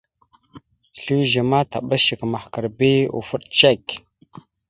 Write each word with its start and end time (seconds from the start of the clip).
Slʉze 0.99 1.41
ma 1.49 1.59
taɓas 1.71 2.01
shek 2.05 2.21
mahəkar 2.31 2.65
bi 2.77 2.89
ufaɗ 3.17 3.41
cek. 3.57 3.85